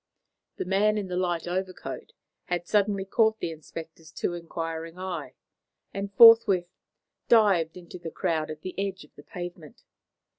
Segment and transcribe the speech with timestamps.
[0.55, 2.13] The man in the light overcoat
[2.45, 5.35] had suddenly caught the inspector's too inquiring eye,
[5.93, 6.65] and forthwith
[7.27, 9.83] dived into the crowd at the edge of the pavement.